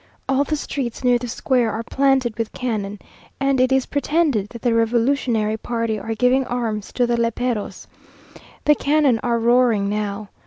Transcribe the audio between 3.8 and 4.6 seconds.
pretended